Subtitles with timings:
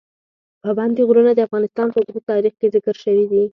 [0.63, 3.43] پابندي غرونه د افغانستان په اوږده تاریخ کې ذکر شوي دي.